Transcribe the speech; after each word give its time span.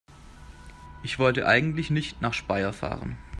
Ich 1.03 1.19
wollte 1.19 1.45
eigentlich 1.45 1.91
nicht 1.91 2.23
nach 2.23 2.33
Speyer 2.33 2.73
fahren 2.73 3.19